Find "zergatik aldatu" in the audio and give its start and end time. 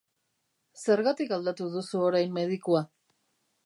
0.85-1.69